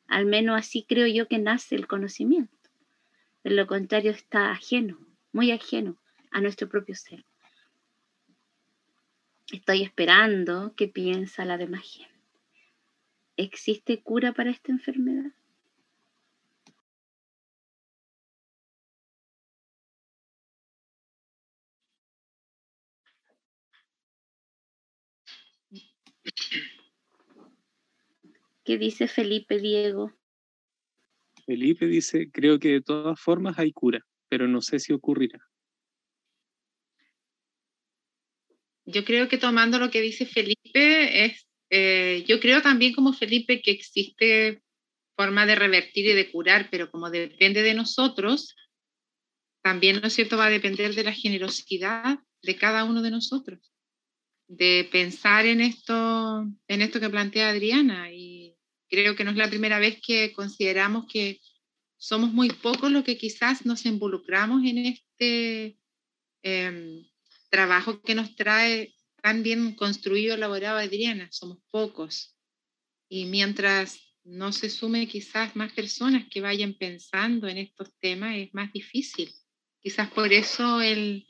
[0.07, 2.53] Al menos así creo yo que nace el conocimiento.
[3.43, 4.99] De lo contrario está ajeno,
[5.33, 5.97] muy ajeno
[6.31, 7.25] a nuestro propio ser.
[9.53, 12.14] Estoy esperando qué piensa la demás gente.
[13.37, 15.33] ¿Existe cura para esta enfermedad?
[28.65, 30.13] ¿Qué dice Felipe Diego?
[31.45, 35.41] Felipe dice, creo que de todas formas hay cura, pero no sé si ocurrirá.
[38.87, 43.61] Yo creo que tomando lo que dice Felipe es eh, yo creo también como Felipe
[43.61, 44.63] que existe
[45.17, 48.55] forma de revertir y de curar, pero como depende de nosotros,
[49.61, 53.73] también, ¿no es cierto?, va a depender de la generosidad de cada uno de nosotros,
[54.47, 58.13] de pensar en esto, en esto que plantea Adriana.
[58.13, 58.55] Y
[58.89, 61.41] creo que no es la primera vez que consideramos que
[61.97, 65.77] somos muy pocos los que quizás nos involucramos en este
[66.45, 67.05] em,
[67.51, 72.37] trabajo que nos trae tan bien construido, elaborado Adriana, somos pocos.
[73.09, 78.53] Y mientras no se sume quizás más personas que vayan pensando en estos temas, es
[78.53, 79.33] más difícil.
[79.81, 81.27] Quizás por eso el,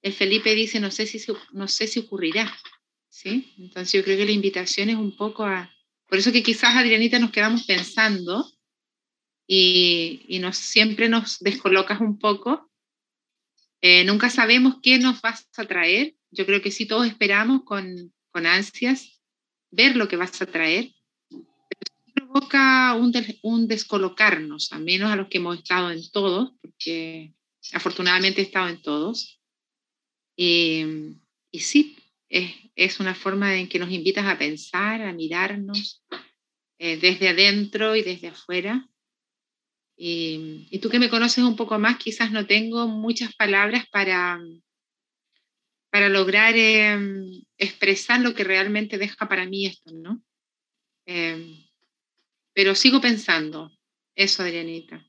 [0.00, 1.20] el Felipe dice, no sé, si,
[1.50, 2.56] no sé si ocurrirá.
[3.08, 3.52] ¿sí?
[3.58, 5.74] Entonces yo creo que la invitación es un poco a...
[6.06, 8.48] Por eso que quizás Adrianita nos quedamos pensando
[9.48, 12.70] y, y nos, siempre nos descolocas un poco.
[13.80, 18.12] Eh, nunca sabemos qué nos vas a traer, yo creo que sí todos esperamos con,
[18.30, 19.20] con ansias
[19.70, 20.92] ver lo que vas a traer,
[21.28, 27.32] pero provoca un, un, descolocarnos, al menos a los que hemos estado en todos, porque
[27.72, 29.40] afortunadamente he estado en todos.
[30.36, 30.84] Y,
[31.50, 31.96] y sí,
[32.28, 36.04] es, es, una forma en que nos invitas a pensar, a mirarnos
[36.78, 38.88] eh, desde adentro y desde afuera.
[39.96, 44.40] Y, y, tú que me conoces un poco más, quizás no tengo muchas palabras para,
[45.94, 50.20] para lograr em, expresar lo que realmente deja para mí esto, ¿no?
[51.06, 51.68] Em,
[52.52, 53.70] pero sigo pensando
[54.16, 55.06] eso, Adrianita.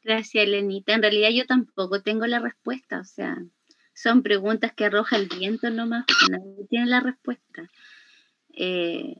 [0.00, 0.94] Gracias, Elenita.
[0.94, 3.36] En realidad yo tampoco tengo la respuesta, o sea,
[3.94, 7.68] son preguntas que arroja el viento nomás, nadie tiene la respuesta.
[8.52, 9.16] Eh,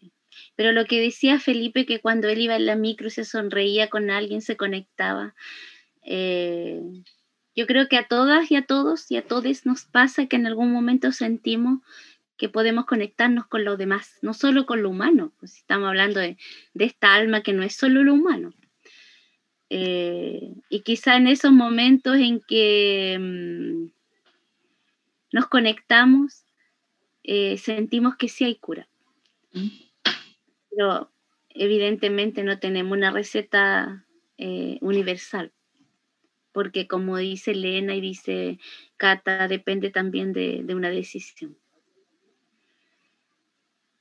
[0.55, 4.13] pero lo que decía Felipe, que cuando él iba en la micro se sonreía con
[4.13, 5.35] alguien, se conectaba.
[6.05, 6.81] Eh,
[7.59, 10.47] yo creo que a todas y a todos y a todos nos pasa que en
[10.47, 11.81] algún momento sentimos
[12.37, 16.37] que podemos conectarnos con lo demás, no solo con lo humano, pues estamos hablando de,
[16.75, 18.55] esta alma que no es solo lo humano.
[19.71, 23.87] Eh, y quizá en esos momentos en que mm,
[25.33, 26.45] nos conectamos,
[27.25, 28.89] eh, sentimos que sí hay cura.
[30.71, 31.11] Pero
[31.49, 35.53] evidentemente no tenemos una receta eh, universal
[36.59, 38.59] porque como dice Elena y dice
[38.97, 41.57] Cata, depende también de, una decisión.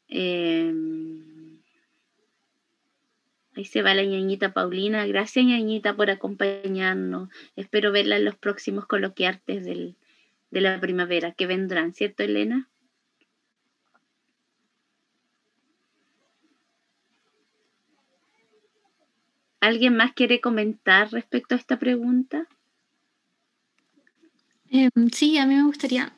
[0.08, 1.62] Em,
[3.56, 5.06] ahí se va la ñañita Paulina.
[5.06, 7.30] Gracias ñañita por acompañarnos.
[7.56, 9.96] Espero verla en los próximos coloquiartes de
[10.50, 12.68] la primavera que vendrán, ¿cierto Elena?
[19.60, 22.48] ¿Alguien más quiere comentar respecto a esta pregunta?
[24.70, 26.14] Em, sí, a mí me gustaría.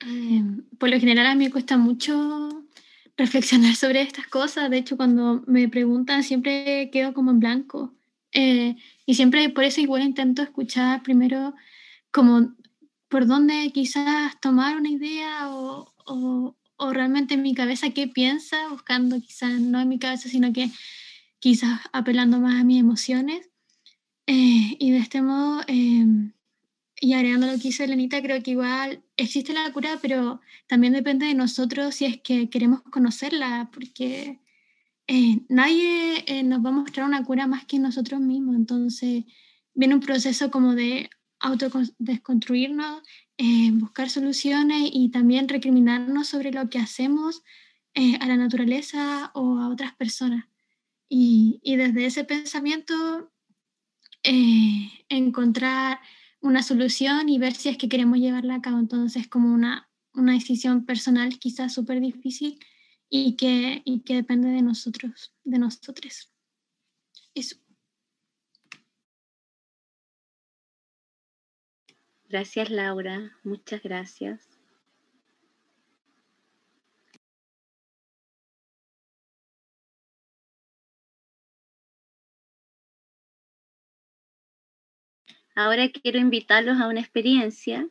[0.00, 2.64] Em, por lo general a mí me cuesta mucho
[3.16, 4.70] reflexionar sobre estas cosas.
[4.70, 7.94] De hecho, cuando me preguntan siempre quedo como en blanco.
[8.32, 11.54] Eh, y siempre por eso igual intento escuchar primero
[12.10, 12.54] como
[13.08, 18.68] por dónde quizás tomar una idea o, o, o realmente en mi cabeza qué piensa,
[18.68, 20.70] buscando quizás no en mi cabeza, sino que
[21.46, 23.50] quizás apelando más a mis emociones.
[24.26, 26.32] Eh, y de este modo, em,
[27.00, 31.26] y agregando lo que dice Elenita, creo que igual existe la cura, pero también depende
[31.26, 34.40] de nosotros si es que queremos conocerla, porque
[35.06, 38.56] eh, nadie eh, nos va a mostrar una cura más que nosotros mismos.
[38.56, 39.22] Entonces,
[39.72, 43.02] viene un proceso como de autodesconstruirnos,
[43.38, 47.44] eh, buscar soluciones y también recriminarnos sobre lo que hacemos
[48.20, 50.46] a la naturaleza o a otras personas.
[51.08, 53.32] Y, desde ese pensamiento,
[55.08, 56.00] encontrar
[56.40, 58.78] una solución y ver si es que queremos llevarla a cabo.
[58.78, 62.58] Entonces, como una, una decisión personal quizás súper difícil
[63.08, 66.32] y que, y que depende de nosotros, de nosotros.
[67.34, 67.56] Eso.
[72.28, 73.38] Gracias, Laura.
[73.44, 74.55] Muchas gracias.
[85.56, 87.88] Ahora quiero invitarlos a una experiencia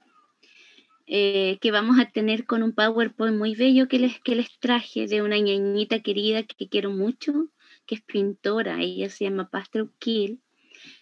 [1.08, 5.08] eh, que vamos a tener con un PowerPoint muy bello que les, que les traje
[5.08, 7.50] de una ñañita querida que quiero mucho,
[7.88, 10.42] que es pintora, ella se llama Pastor Kill,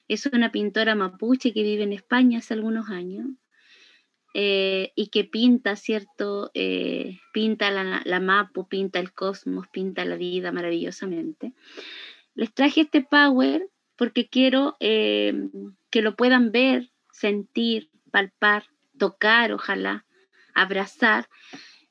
[0.07, 3.27] es una pintora mapuche que vive en España hace algunos años
[4.33, 6.49] eh, y que pinta, ¿cierto?
[6.53, 11.51] Eh, pinta la, la mapu, pinta el cosmos, pinta la vida maravillosamente.
[12.35, 14.77] Les traje este Power porque quiero
[15.93, 18.65] que lo puedan ver, sentir, palpar,
[18.97, 20.07] tocar, ojalá,
[20.55, 21.29] abrazar,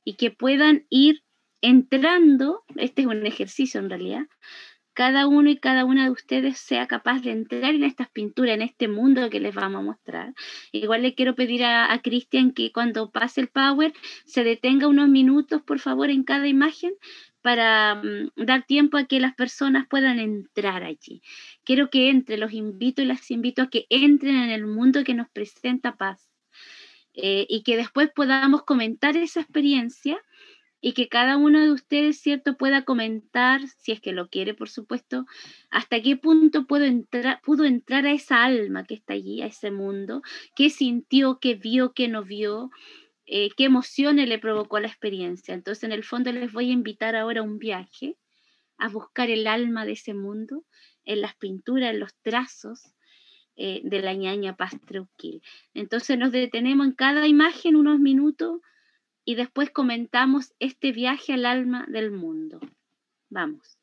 [0.02, 1.22] y que puedan ir
[1.60, 4.26] entrando, este es un ejercicio en realidad,
[4.92, 8.62] cada uno y cada una de ustedes sea capaz de entrar en estas pinturas, en
[8.62, 10.34] este mundo que les vamos a mostrar.
[10.72, 15.10] Igual le quiero pedir a, a Cristian que cuando pase el power se detenga unos
[15.10, 16.92] minutos, por favor, en cada imagen
[17.42, 21.22] para mm, dar tiempo a que las personas puedan entrar allí.
[21.64, 25.14] Quiero que entre, los invito y las invito a que entren en el mundo que
[25.14, 26.30] nos presenta paz
[27.14, 30.18] eh, y que después podamos comentar esa experiencia
[30.84, 34.68] y que cada uno de ustedes, ¿cierto?, pueda comentar, si es que lo quiere, por
[34.68, 35.26] supuesto,
[35.70, 39.70] hasta qué punto puedo entrar, pudo entrar a esa alma que está allí, a ese
[39.70, 40.22] mundo,
[40.56, 42.70] qué sintió, qué vio, qué no vio,
[43.26, 45.54] eh, qué emociones le provocó la experiencia.
[45.54, 48.16] Entonces, en el fondo, les voy a invitar ahora a un viaje,
[48.78, 50.64] a buscar el alma de ese mundo,
[51.04, 52.94] en las pinturas, en los trazos
[53.56, 55.42] eh, de la ñaña Pastreuquil.
[55.74, 58.60] Entonces, nos detenemos en cada imagen unos minutos
[59.24, 62.60] y después comentamos este viaje al alma del mundo.
[63.28, 63.81] Vamos.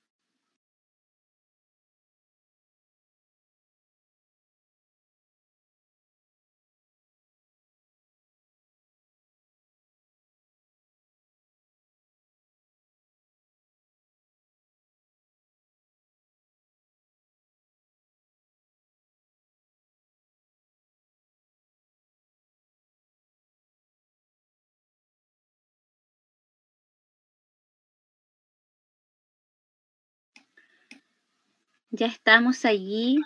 [31.91, 33.19] Ya estamos allí,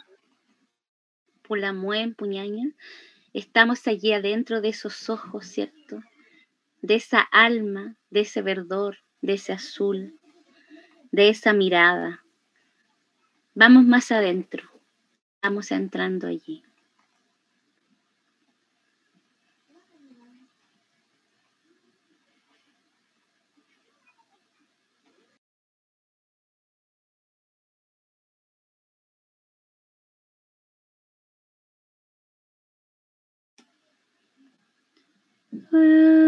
[1.42, 2.72] Pulamuen, Puñaña,
[3.34, 6.02] estamos allí adentro de esos ojos, ¿cierto?
[6.82, 10.18] De esa alma, de ese verdor, de ese azul,
[11.12, 12.24] de esa mirada.
[13.54, 14.70] Vamos más adentro,
[15.42, 16.64] vamos entrando allí.
[35.74, 36.23] Well,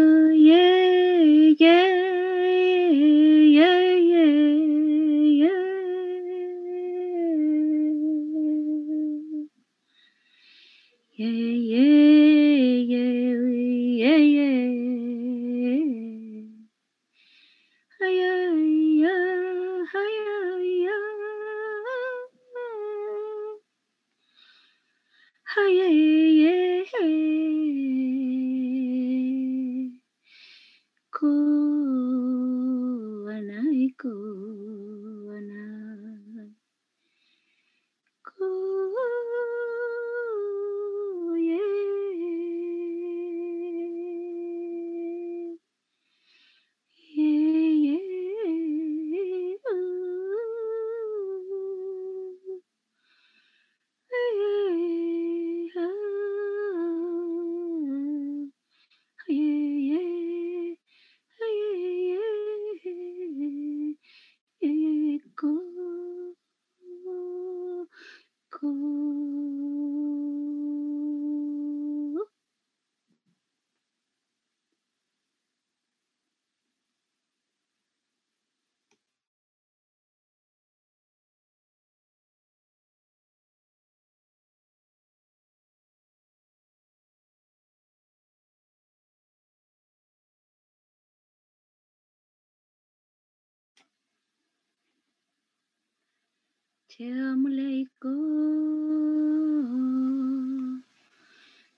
[96.98, 98.16] Tell me let go.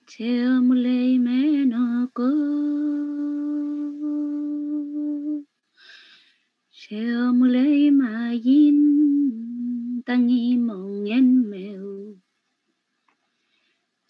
[0.07, 2.31] Tell me lay me no go.
[6.71, 8.79] Tell me lay my yin
[11.51, 12.15] mèo.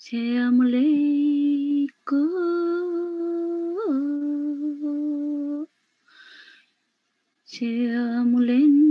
[0.05, 2.24] Tell me lay go.
[7.51, 8.89] Tell lên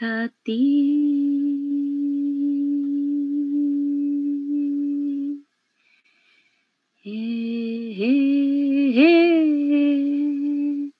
[0.00, 0.64] tati.
[7.04, 10.92] Hey, hey, hey,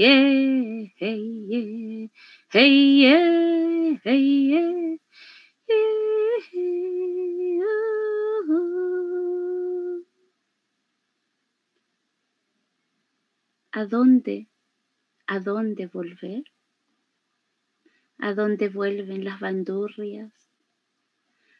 [0.02, 2.08] yeah, hey, yeah,
[2.52, 2.70] hey,
[3.02, 3.09] yeah,
[15.40, 16.44] ¿A dónde volver?
[18.18, 20.34] ¿A dónde vuelven las bandurrias?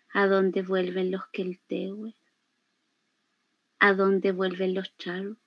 [0.10, 2.20] ¿A dónde vuelven los queltehues?
[3.80, 5.38] ¿A dónde vuelven los charos?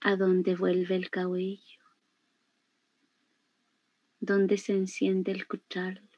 [0.00, 1.84] ¿A dónde vuelve el cabello?
[4.18, 6.10] ¿Dónde se enciende el cuchal?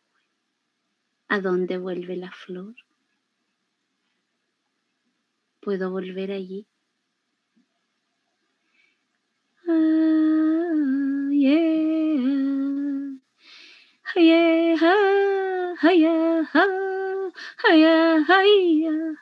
[1.28, 2.76] ¿A dónde vuelve la flor?
[5.60, 6.66] ¿Puedo volver allí?
[9.68, 11.68] Ah, yeah.
[14.16, 14.94] Yeah, ha,
[15.80, 16.64] ha, yeah, ha,
[17.58, 19.12] ha, yeah, ha, yeah,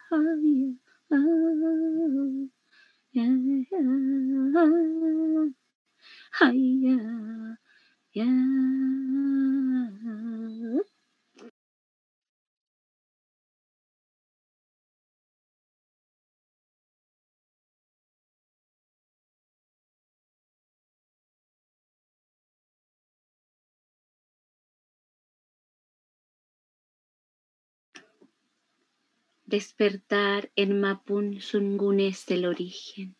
[29.46, 33.14] Despertar en Mapun Sungun es el origen.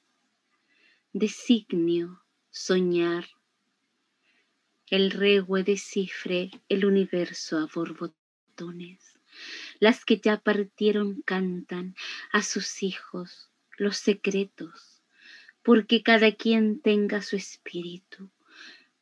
[1.13, 3.29] Designio, soñar.
[4.91, 9.21] El regue descifre el universo a borbotones.
[9.79, 11.95] Las que ya partieron cantan
[12.33, 15.05] a sus hijos los secretos,
[15.63, 18.33] porque cada quien tenga su espíritu.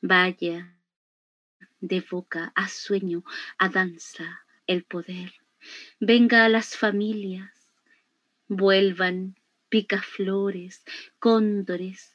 [0.02, 0.76] Vaya
[1.80, 3.24] de boca a sueño,
[3.56, 5.43] a danza, el poder.
[6.00, 7.70] Venga a las familias,
[8.48, 9.36] vuelvan
[9.68, 10.84] picaflores,
[11.18, 12.14] cóndores,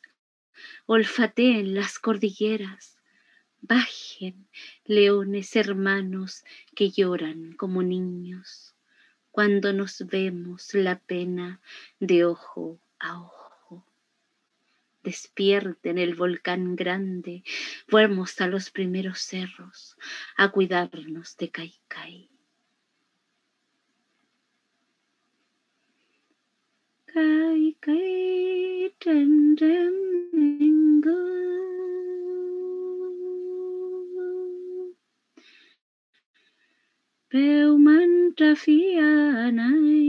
[0.85, 2.97] olfateen las cordilleras,
[3.61, 4.47] bajen
[4.85, 6.43] leones hermanos
[6.75, 8.75] que lloran como niños
[9.31, 11.61] cuando nos vemos la pena
[11.99, 13.85] de ojo a ojo.
[15.03, 17.43] Despierten el volcán grande,
[17.87, 19.97] fuéramos a los primeros cerros
[20.35, 22.29] a cuidarnos de Caicay.
[27.19, 29.99] கை கயிற்றென்றம்
[30.67, 31.17] எங்கோ
[37.31, 40.05] Peumantra fianai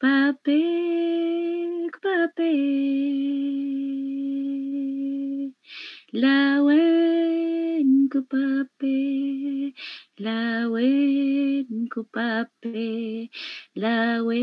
[0.00, 2.50] Papek, papek
[6.22, 9.72] Lawen ku papek
[10.24, 11.29] Lawen
[11.90, 13.30] coupable
[13.74, 14.40] la way.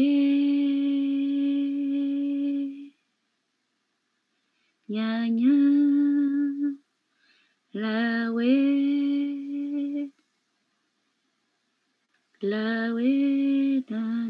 [4.90, 5.58] Nya nya
[7.74, 10.12] la way.
[12.42, 14.28] La way na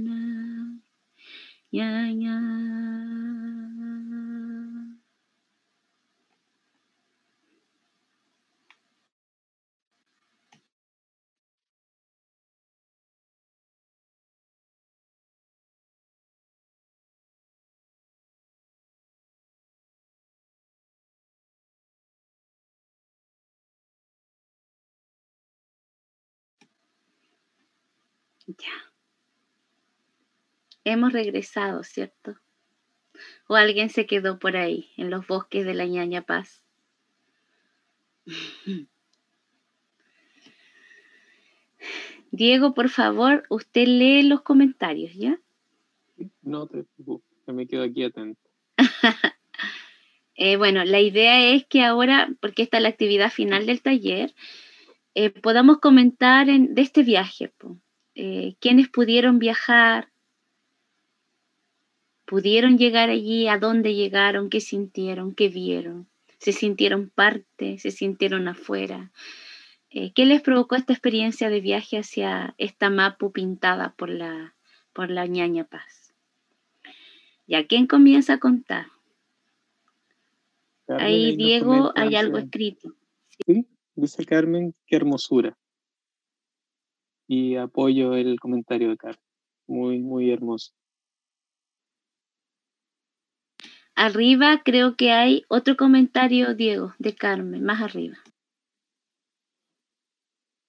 [28.48, 28.92] Ya.
[30.84, 32.36] Hemos regresado, ¿cierto?
[33.48, 36.62] O alguien se quedó por ahí, en los bosques de la ñaña paz.
[42.32, 45.40] Diego, por favor, usted lee los comentarios, ¿ya?
[46.42, 48.40] No te preocupes, me quedo aquí atento.
[50.40, 54.36] Eh, bueno, la idea es que ahora, porque esta es la actividad final del taller,
[55.16, 57.52] eh, podamos comentar en- de este viaje.
[57.58, 57.80] po.
[58.20, 60.10] Eh, quienes pudieron viajar,
[62.26, 66.08] pudieron llegar allí, a dónde llegaron, qué sintieron, qué vieron,
[66.40, 69.12] se sintieron parte, se sintieron afuera.
[69.92, 74.56] Eh, ¿Qué les provocó esta experiencia de viaje hacia esta Mapu pintada por la,
[74.94, 76.16] por la ñaña Paz?
[77.46, 78.88] ¿Y a quién comienza a contar?
[80.88, 82.96] ahí, Diego, hay algo escrito.
[83.46, 83.68] ¿Sí?
[83.94, 85.56] Dice Carmen, qué hermosura.
[87.28, 89.22] Y apoyo el comentario de Carmen.
[89.68, 90.74] Muy, muy hermoso.
[93.96, 98.16] Arriba creo que hay otro comentario, Diego, de Carmen, más arriba.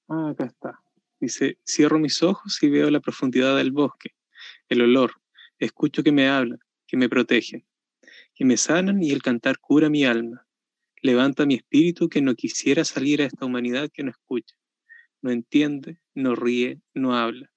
[0.08, 0.80] Ah, acá está.
[1.20, 4.14] Dice, cierro mis ojos y veo la profundidad del bosque,
[4.68, 5.12] el olor,
[5.58, 7.66] escucho que me hablan, que me protegen,
[8.34, 10.46] que me sanan y el cantar cura mi alma.
[11.02, 14.56] Levanta mi espíritu que no quisiera salir a esta humanidad que no escucha,
[15.22, 17.50] no entiende, no ríe, no habla.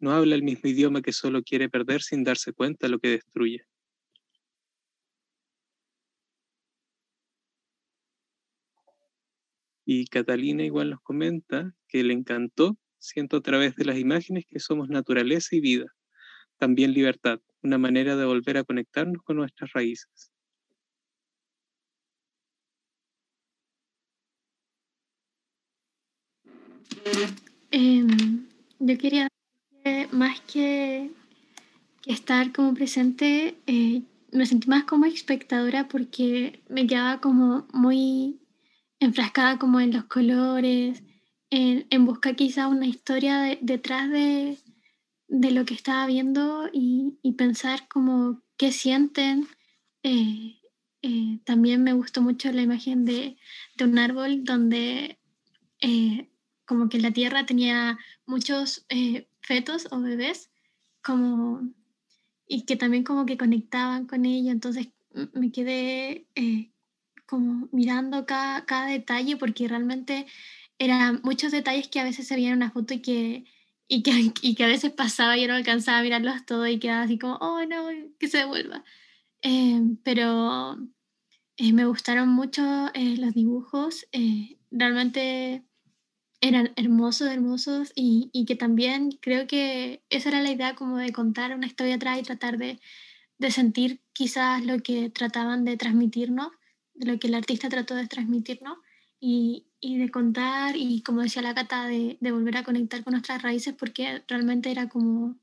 [0.00, 3.64] No habla el mismo idioma que solo quiere perder sin darse cuenta lo que destruye.
[9.84, 14.60] Y Catalina igual nos comenta que le encantó, siento a través de las imágenes que
[14.60, 15.86] somos naturaleza y vida,
[16.58, 20.30] también libertad, una manera de volver a conectarnos con nuestras raíces.
[27.70, 28.46] Em,
[28.78, 29.28] yo quería
[30.12, 31.10] más que,
[32.02, 38.40] que, estar como presente, eh, me sentí más como espectadora porque me quedaba como muy
[39.00, 41.02] enfrascada como en los colores,
[41.50, 44.58] en, en buscar quizá una historia detrás de,
[45.28, 49.46] de, lo que estaba viendo y, y pensar como qué sienten.
[50.02, 50.60] Eh,
[51.02, 53.36] eh, también me gustó mucho la imagen de,
[53.76, 55.18] de un árbol donde
[55.80, 56.28] eh,
[56.68, 58.86] como que la tierra tenía muchos
[59.40, 60.50] fetos o bebés
[61.02, 61.62] como
[62.46, 64.88] y que también como que conectaban con ella entonces
[65.32, 66.26] me quedé
[67.28, 70.26] como mirando cada, cada detalle porque realmente
[70.78, 73.44] eran muchos detalles que a veces se veían en una foto y que,
[73.86, 74.10] y que,
[74.42, 77.18] y que a veces pasaba y yo no alcanzaba a mirarlos todos y quedaba así
[77.18, 77.88] como, oh no,
[78.18, 78.84] que se devuelva.
[79.42, 80.78] Eh, pero
[81.56, 82.62] eh, me gustaron mucho
[82.94, 84.06] eh, los dibujos,
[84.70, 85.64] realmente
[86.40, 91.12] eran hermosos, hermosos y, y, que también creo que esa era la idea como de
[91.12, 92.80] contar una historia atrás y tratar de,
[93.38, 96.50] de sentir quizás lo que trataban de transmitirnos
[96.94, 98.78] de lo que el artista trató de transmitir, ¿no?
[99.20, 103.12] Y, y de contar y, como decía la Cata, de, de, volver a conectar con
[103.12, 105.36] nuestras raíces porque realmente era como,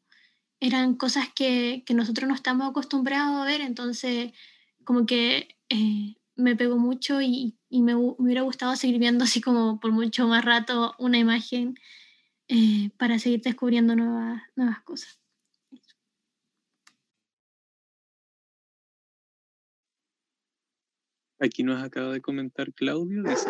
[0.59, 4.31] eran cosas que, que nosotros no estamos acostumbrados a ver, entonces
[4.83, 9.81] como que eh, me pegó mucho y, y me, hubiera gustado seguir viendo así como
[9.81, 11.75] por mucho más rato una imagen
[12.47, 15.19] eh, para seguir descubriendo nuevas, nuevas cosas.
[21.37, 23.23] Aquí nos acaba de comentar Claudio.
[23.23, 23.49] Dice,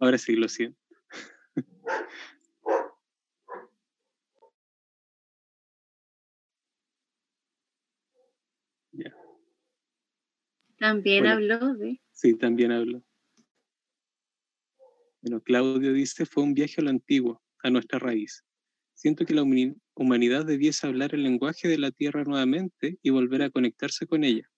[0.00, 0.80] Ahora sí, lo siento.
[10.78, 12.00] También habló de.
[12.12, 13.02] Sí, también habló.
[15.20, 18.44] Bueno, Claudio dice, fue un viaje a lo antiguo, a nuestra raíz.
[18.94, 19.44] Siento que la
[19.94, 24.48] humanidad debiese hablar el lenguaje de la Tierra nuevamente y volver a conectarse con ella.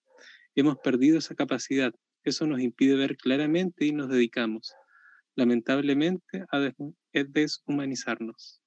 [0.55, 1.93] Hemos perdido esa capacidad.
[2.23, 4.73] Eso nos impide ver claramente y nos dedicamos,
[5.35, 6.71] lamentablemente, a
[7.13, 8.60] deshumanizarnos.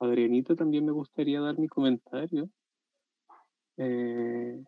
[0.00, 2.48] Adrianito, también me gustaría dar mi comentario.
[3.76, 4.62] Eh,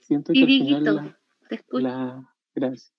[0.00, 1.16] siento que al final
[1.72, 2.92] la, gracias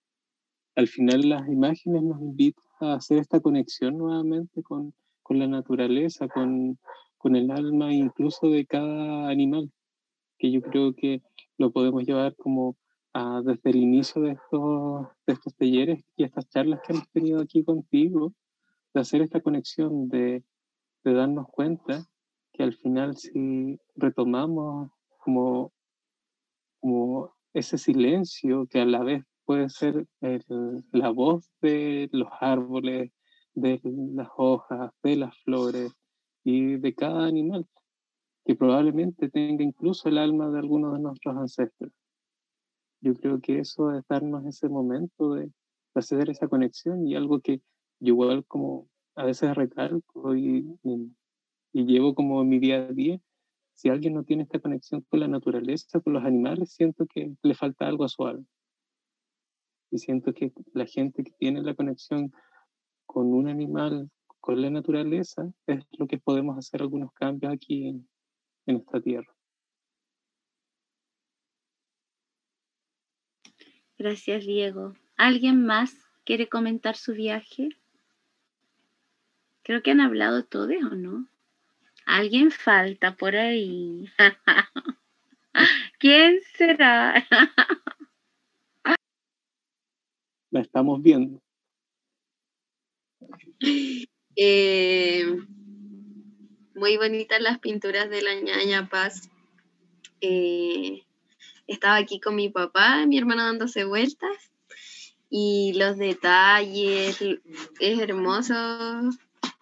[0.76, 6.28] al final las imágenes nos invitan a hacer esta conexión nuevamente con, con la naturaleza,
[6.28, 6.80] con,
[7.18, 9.72] con, el alma incluso de cada animal,
[10.38, 11.22] que yo creo que
[11.58, 12.78] lo podemos llevar como
[13.14, 17.42] a, desde el inicio de estos, de estos talleres y estas charlas que hemos tenido
[17.42, 18.34] aquí contigo,
[18.94, 20.44] de hacer esta conexión, de,
[21.04, 22.06] de darnos cuenta
[22.54, 25.72] que al final si retomamos como,
[26.80, 30.08] como ese silencio que a la vez puede ser
[30.92, 33.12] la voz de los árboles,
[33.54, 35.92] de las hojas, de las flores
[36.44, 37.68] y de cada animal,
[38.46, 41.92] que probablemente tenga incluso el alma de algunos de nuestros ancestros.
[43.02, 45.52] Yo creo que eso es darnos ese momento de,
[45.94, 47.58] hacer esa conexión y algo que
[48.00, 48.88] yo igual como
[49.22, 50.66] a veces recalco y,
[51.74, 53.20] llevo como mi día a día,
[53.76, 57.54] si alguien no tiene esta conexión con la naturaleza, con los animales, siento que le
[57.54, 58.46] falta algo a su alma.
[59.92, 62.34] Y siento que la gente que tiene la conexión
[63.06, 64.10] con un animal,
[64.40, 68.08] con la naturaleza, es lo que podemos hacer algunos cambios aquí en
[68.66, 69.32] esta tierra.
[74.00, 74.94] Gracias, Diego.
[75.16, 75.96] ¿Alguien más
[76.26, 77.70] quiere comentar su viaje?
[79.64, 81.28] Creo que han hablado todos, ¿o no?
[82.06, 84.10] Alguien falta por ahí.
[86.00, 87.28] ¿Quién será?
[90.50, 91.42] La estamos viendo.
[94.36, 95.26] Eh,
[96.74, 99.30] muy bonitas las pinturas de la ñaña Paz.
[100.22, 101.04] Eh,
[101.68, 104.52] estaba aquí con mi papá, mi hermano dándose vueltas
[105.30, 107.22] y los detalles,
[107.80, 108.54] es hermoso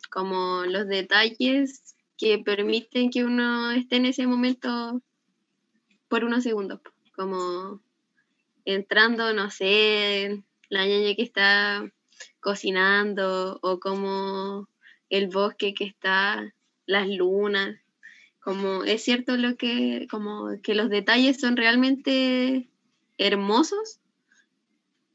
[0.10, 5.02] como los detalles que permiten que uno esté en ese momento
[6.08, 6.82] por unos segundos,
[7.16, 7.82] como
[8.66, 11.90] entrando, no sé, la ñaña que está
[12.40, 14.68] cocinando o como
[15.10, 16.54] el bosque que está,
[16.86, 17.78] las lunas,
[18.42, 22.70] como es cierto lo que, como que los detalles son realmente
[23.18, 24.00] hermosos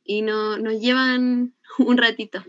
[0.05, 2.45] y no, nos llevan un ratito.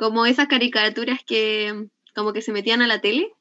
[0.00, 3.34] Como esas caricaturas que como que se metían a la tele.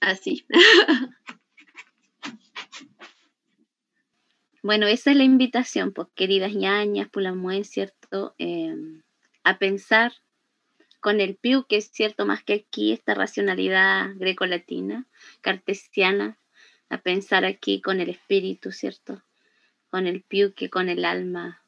[0.00, 0.44] Así.
[4.66, 8.34] Bueno, esa es la invitación, pues, queridas ñañas, pulamuen, ¿cierto?
[8.38, 9.02] Em,
[9.42, 10.14] a pensar
[11.00, 15.06] con el piu, que es cierto más que aquí, esta racionalidad grecolatina,
[15.42, 16.38] cartesiana,
[16.88, 19.22] a pensar aquí con el espíritu, ¿cierto?
[19.90, 21.62] Con el piu, que con el alma,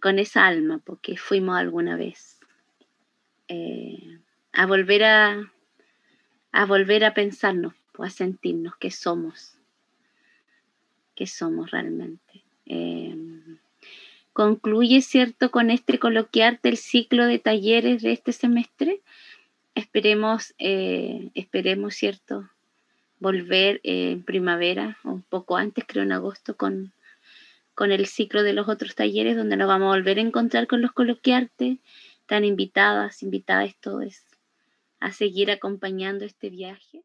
[0.00, 2.40] con esa alma, porque fuimos alguna vez.
[3.48, 4.18] Eh,
[4.52, 5.52] a volver a,
[6.52, 9.56] a volver a pensarnos, pues, a sentirnos que somos,
[11.14, 12.42] que somos realmente.
[12.66, 13.16] Eh,
[14.32, 19.00] concluye, ¿cierto?, con este coloquiarte el ciclo de talleres de este semestre.
[19.74, 22.48] Esperemos, eh, esperemos, ¿cierto?,
[23.18, 26.92] volver en primavera, un poco antes, creo en agosto, con,
[27.80, 30.82] con el ciclo de los otros talleres, donde nos vamos a volver a encontrar con
[30.82, 31.78] los coloquiartes,
[32.26, 34.22] tan invitadas, invitadas todos,
[34.98, 37.02] a seguir acompañando este viaje.